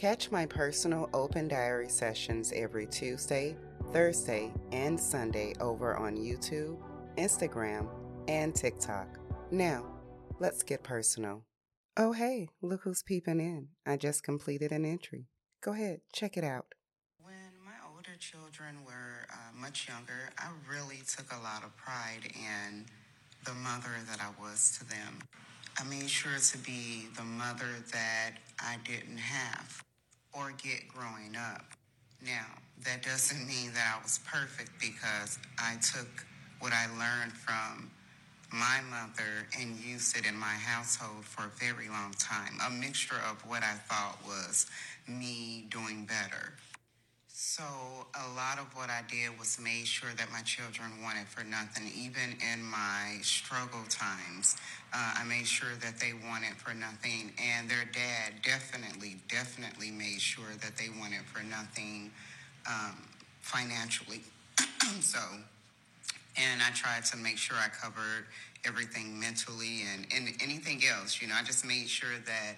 Catch 0.00 0.30
my 0.30 0.46
personal 0.46 1.10
open 1.12 1.46
diary 1.46 1.90
sessions 1.90 2.54
every 2.56 2.86
Tuesday, 2.86 3.54
Thursday, 3.92 4.50
and 4.72 4.98
Sunday 4.98 5.52
over 5.60 5.94
on 5.94 6.16
YouTube, 6.16 6.78
Instagram, 7.18 7.86
and 8.26 8.54
TikTok. 8.54 9.18
Now, 9.50 9.84
let's 10.38 10.62
get 10.62 10.82
personal. 10.82 11.44
Oh, 11.98 12.12
hey, 12.12 12.48
look 12.62 12.80
who's 12.84 13.02
peeping 13.02 13.40
in. 13.40 13.68
I 13.86 13.98
just 13.98 14.22
completed 14.22 14.72
an 14.72 14.86
entry. 14.86 15.26
Go 15.60 15.74
ahead, 15.74 16.00
check 16.14 16.38
it 16.38 16.44
out. 16.44 16.64
When 17.22 17.34
my 17.62 17.76
older 17.94 18.16
children 18.18 18.76
were 18.86 19.26
uh, 19.30 19.54
much 19.54 19.86
younger, 19.86 20.30
I 20.38 20.48
really 20.66 21.02
took 21.06 21.30
a 21.30 21.42
lot 21.42 21.62
of 21.62 21.76
pride 21.76 22.24
in 22.24 22.86
the 23.44 23.52
mother 23.52 23.92
that 24.10 24.18
I 24.22 24.42
was 24.42 24.78
to 24.78 24.88
them. 24.88 25.18
I 25.78 25.84
made 25.84 26.08
sure 26.08 26.38
to 26.38 26.58
be 26.58 27.08
the 27.18 27.22
mother 27.22 27.68
that 27.92 28.36
I 28.60 28.78
didn't 28.86 29.18
have 29.18 29.84
or 30.32 30.52
get 30.62 30.88
growing 30.88 31.36
up. 31.36 31.64
Now, 32.24 32.46
that 32.84 33.02
doesn't 33.02 33.46
mean 33.46 33.72
that 33.74 33.96
I 33.98 34.02
was 34.02 34.20
perfect 34.26 34.70
because 34.80 35.38
I 35.58 35.76
took 35.76 36.26
what 36.60 36.72
I 36.72 36.86
learned 36.98 37.32
from 37.32 37.90
my 38.52 38.80
mother 38.90 39.46
and 39.58 39.76
used 39.76 40.16
it 40.16 40.26
in 40.26 40.36
my 40.36 40.46
household 40.46 41.24
for 41.24 41.44
a 41.44 41.50
very 41.58 41.88
long 41.88 42.12
time. 42.18 42.58
A 42.66 42.70
mixture 42.70 43.20
of 43.30 43.40
what 43.48 43.62
I 43.62 43.74
thought 43.74 44.18
was 44.26 44.66
me 45.06 45.66
doing 45.70 46.04
better. 46.04 46.54
So 47.32 47.62
a 47.62 48.34
lot 48.36 48.58
of 48.58 48.66
what 48.74 48.90
I 48.90 49.02
did 49.10 49.38
was 49.38 49.58
made 49.60 49.86
sure 49.86 50.10
that 50.16 50.30
my 50.32 50.40
children 50.42 50.90
wanted 51.02 51.26
for 51.28 51.44
nothing. 51.44 51.90
Even 51.96 52.36
in 52.52 52.62
my 52.62 53.18
struggle 53.22 53.82
times, 53.88 54.56
uh, 54.92 55.14
I 55.16 55.24
made 55.24 55.46
sure 55.46 55.74
that 55.80 55.98
they 55.98 56.12
wanted 56.28 56.56
for 56.56 56.74
nothing. 56.74 57.32
And 57.38 57.68
their 57.68 57.84
dad 57.92 58.42
definitely, 58.42 59.16
definitely 59.28 59.90
made 59.90 60.20
sure 60.20 60.52
that 60.60 60.76
they 60.76 60.88
wanted 61.00 61.22
for 61.26 61.42
nothing 61.42 62.10
um, 62.68 62.96
financially. 63.40 64.22
so, 65.00 65.20
and 66.36 66.62
I 66.62 66.70
tried 66.72 67.04
to 67.06 67.16
make 67.16 67.36
sure 67.36 67.56
I 67.56 67.68
covered 67.68 68.26
everything 68.64 69.18
mentally 69.18 69.82
and, 69.92 70.06
and 70.14 70.28
anything 70.42 70.82
else. 70.86 71.20
You 71.20 71.28
know, 71.28 71.34
I 71.34 71.42
just 71.42 71.64
made 71.64 71.88
sure 71.88 72.18
that 72.26 72.56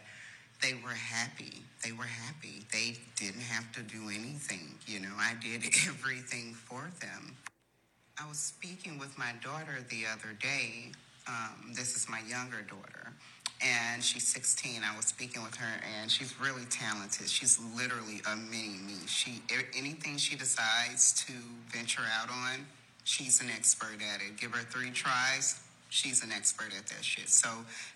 they 0.62 0.74
were 0.74 0.90
happy. 0.90 1.62
They 1.84 1.92
were 1.92 2.04
happy. 2.04 2.64
They 2.72 2.96
didn't 3.16 3.42
have 3.42 3.70
to 3.72 3.82
do 3.82 4.08
anything. 4.08 4.74
You 4.86 5.00
know, 5.00 5.14
I 5.18 5.34
did 5.42 5.64
everything 5.88 6.54
for 6.54 6.90
them. 7.00 7.36
I 8.22 8.28
was 8.28 8.38
speaking 8.38 8.98
with 8.98 9.18
my 9.18 9.32
daughter 9.42 9.84
the 9.90 10.04
other 10.12 10.36
day. 10.40 10.92
Um, 11.26 11.72
this 11.74 11.96
is 11.96 12.08
my 12.08 12.20
younger 12.28 12.62
daughter, 12.62 13.12
and 13.64 14.02
she's 14.02 14.26
16. 14.28 14.82
I 14.84 14.96
was 14.96 15.06
speaking 15.06 15.42
with 15.42 15.54
her, 15.56 15.80
and 15.98 16.10
she's 16.10 16.38
really 16.40 16.64
talented. 16.66 17.28
She's 17.28 17.60
literally 17.76 18.20
a 18.30 18.36
mini 18.36 18.78
me. 18.86 18.94
She 19.06 19.42
anything 19.76 20.16
she 20.16 20.36
decides 20.36 21.12
to 21.26 21.32
venture 21.72 22.02
out 22.20 22.28
on, 22.30 22.66
she's 23.04 23.40
an 23.40 23.48
expert 23.56 23.98
at 24.14 24.20
it. 24.20 24.36
Give 24.36 24.52
her 24.52 24.64
three 24.64 24.90
tries, 24.90 25.60
she's 25.92 26.24
an 26.24 26.32
expert 26.32 26.72
at 26.76 26.86
that 26.86 27.04
shit. 27.04 27.28
So 27.28 27.48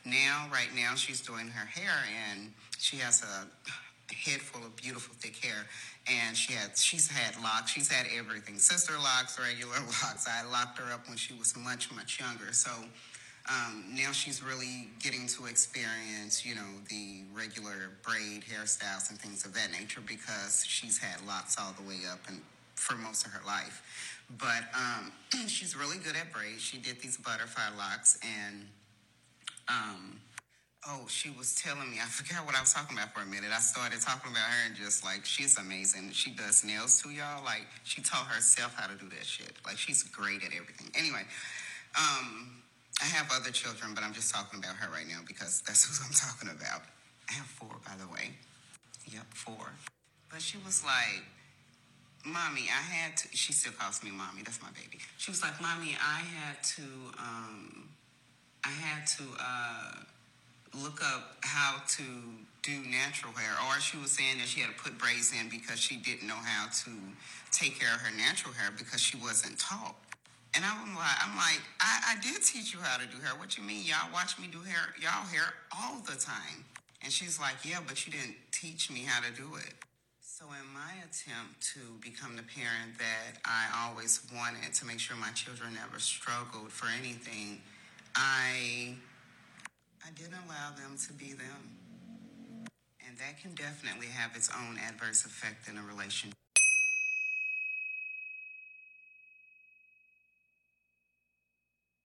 now, 0.05 0.47
right 0.53 0.69
now, 0.77 0.95
she's 0.95 1.21
doing 1.21 1.49
her 1.49 1.67
hair, 1.67 1.97
and 2.31 2.53
she 2.79 2.99
has 2.99 3.23
a 3.23 4.15
head 4.15 4.41
full 4.41 4.65
of 4.65 4.77
beautiful 4.77 5.15
thick 5.19 5.37
hair, 5.37 5.67
and 6.07 6.37
she 6.37 6.53
had 6.53 6.77
she's 6.77 7.11
had 7.11 7.43
locks, 7.43 7.73
she's 7.73 7.91
had 7.91 8.07
everything, 8.17 8.59
sister 8.59 8.93
locks, 9.03 9.41
regular 9.41 9.81
locks. 10.05 10.29
I 10.29 10.45
locked 10.51 10.79
her 10.79 10.93
up 10.93 11.09
when 11.09 11.17
she 11.17 11.35
was 11.35 11.57
much 11.57 11.93
much 11.93 12.21
younger, 12.21 12.53
so. 12.53 12.71
Um, 13.49 13.85
now 13.95 14.11
she's 14.11 14.43
really 14.43 14.89
getting 15.01 15.29
to 15.29 15.47
experience, 15.47 16.45
you 16.45 16.57
know, 16.57 16.67
the 16.91 17.21
regular 17.33 17.93
braid 18.03 18.43
hairstyles 18.43 19.09
and 19.09 19.17
things 19.21 19.47
of 19.47 19.55
that 19.55 19.71
nature 19.71 20.01
because 20.05 20.65
she's 20.67 20.99
had 20.99 21.25
locks 21.29 21.57
all 21.57 21.73
the 21.81 21.89
way 21.89 22.01
up 22.11 22.19
and 22.27 22.41
for 22.87 22.97
most 22.97 23.27
of 23.27 23.33
her 23.33 23.45
life. 23.45 23.83
But 24.39 24.71
um, 24.75 25.13
she's 25.49 25.77
really 25.77 25.99
good 25.99 26.17
at 26.17 26.33
braids. 26.33 26.63
She 26.63 26.79
did 26.79 27.01
these 27.01 27.17
butterfly 27.17 27.77
locks, 27.77 28.19
and 28.23 28.67
um, 29.69 30.21
oh, 30.89 31.07
she 31.09 31.31
was 31.31 31.55
telling 31.57 31.91
me, 31.91 31.99
I 31.99 32.07
forgot 32.07 32.47
what 32.47 32.55
I 32.55 32.61
was 32.61 32.73
talking 32.73 32.97
about 32.97 33.13
for 33.13 33.23
a 33.23 33.27
minute. 33.27 33.51
I 33.53 33.59
started 33.59 34.01
talking 34.01 34.31
about 34.31 34.47
her, 34.47 34.67
and 34.67 34.77
just 34.77 35.05
like, 35.05 35.25
she's 35.25 35.59
amazing. 35.59 36.11
She 36.13 36.31
does 36.31 36.65
nails 36.65 37.03
too, 37.03 37.11
y'all. 37.11 37.45
Like, 37.45 37.67
she 37.83 38.03
taught 38.03 38.27
herself 38.27 38.75
how 38.77 38.87
to 38.87 38.95
do 38.95 39.09
that 39.11 39.27
shit. 39.27 39.53
Like, 39.67 39.79
she's 39.79 40.03
great 40.05 40.43
at 40.45 40.55
everything. 40.55 40.91
Anyway, 40.95 41.23
um, 41.99 42.63
I 43.03 43.07
have 43.07 43.31
other 43.35 43.51
children, 43.51 43.95
but 43.95 44.05
I'm 44.05 44.13
just 44.13 44.33
talking 44.33 44.59
about 44.59 44.77
her 44.77 44.91
right 44.93 45.07
now 45.09 45.21
because 45.27 45.63
that's 45.67 45.85
who 45.99 46.07
I'm 46.07 46.15
talking 46.15 46.51
about. 46.51 46.83
I 47.29 47.33
have 47.35 47.47
four, 47.47 47.75
by 47.85 47.93
the 47.99 48.11
way. 48.13 48.31
Yep, 49.11 49.27
four. 49.35 49.67
But 50.31 50.41
she 50.41 50.59
was 50.65 50.85
like, 50.85 51.23
Mommy, 52.37 52.69
I 52.69 52.83
had 52.83 53.17
to, 53.17 53.29
she 53.33 53.53
still 53.53 53.73
calls 53.73 54.05
me 54.05 54.11
mommy, 54.11 54.43
that's 54.45 54.61
my 54.61 54.69
baby. 54.77 54.99
She 55.17 55.31
was 55.31 55.43
like, 55.43 55.59
Mommy, 55.61 55.97
I 55.97 56.21
had 56.21 56.63
to, 56.77 56.83
um, 57.19 57.89
I 58.65 58.69
had 58.69 59.07
to, 59.17 59.25
uh, 59.41 60.05
look 60.83 61.01
up 61.03 61.37
how 61.41 61.81
to 61.97 62.03
do 62.63 62.73
natural 62.91 63.33
hair. 63.33 63.55
Or 63.69 63.81
she 63.81 63.97
was 63.97 64.11
saying 64.11 64.39
that 64.39 64.49
she 64.49 64.61
had 64.61 64.69
to 64.69 64.83
put 64.83 64.99
braids 64.99 65.33
in 65.33 65.49
because 65.49 65.79
she 65.81 65.97
didn't 65.97 66.27
know 66.27 66.37
how 66.37 66.67
to 66.85 66.91
take 67.53 67.79
care 67.81 67.95
of 67.95 68.01
her 68.01 68.15
natural 68.17 68.53
hair 68.53 68.71
because 68.77 69.01
she 69.01 69.17
wasn't 69.17 69.59
taught. 69.59 69.97
And 70.55 70.65
I'm 70.65 70.95
like, 70.95 71.17
I'm 71.21 71.37
like, 71.37 71.61
I, 71.81 72.17
I 72.17 72.21
did 72.21 72.43
teach 72.43 72.73
you 72.73 72.81
how 72.81 72.99
to 72.99 73.07
do 73.07 73.21
hair. 73.23 73.33
What 73.39 73.57
you 73.57 73.65
mean? 73.65 73.85
Y'all 73.85 74.13
watch 74.13 74.39
me 74.39 74.49
do 74.51 74.61
hair, 74.61 74.93
y'all 75.01 75.27
hair 75.27 75.55
all 75.73 76.01
the 76.01 76.17
time. 76.17 76.65
And 77.03 77.13
she's 77.13 77.39
like, 77.39 77.57
yeah, 77.63 77.79
but 77.87 78.07
you 78.07 78.13
didn't 78.13 78.37
teach 78.53 78.91
me 78.91 79.01
how 79.07 79.21
to 79.21 79.33
do 79.33 79.57
it. 79.57 79.75
So, 80.39 80.45
in 80.53 80.75
my 80.75 80.93
attempt 81.01 81.63
to 81.73 81.81
become 82.03 82.37
the 82.37 82.43
parent 82.43 82.99
that 82.99 83.41
I 83.47 83.89
always 83.89 84.21
wanted 84.35 84.71
to 84.71 84.85
make 84.85 85.01
sure 85.01 85.17
my 85.17 85.31
children 85.31 85.73
never 85.73 85.99
struggled 85.99 86.71
for 86.71 86.89
anything, 86.93 87.63
I 88.15 88.97
I 90.05 90.11
didn't 90.15 90.37
allow 90.45 90.77
them 90.77 90.99
to 91.07 91.15
be 91.15 91.33
them. 91.33 91.79
And 93.09 93.17
that 93.17 93.41
can 93.41 93.55
definitely 93.55 94.09
have 94.09 94.37
its 94.37 94.51
own 94.55 94.77
adverse 94.77 95.25
effect 95.25 95.71
in 95.71 95.79
a 95.79 95.83
relationship. 95.83 96.37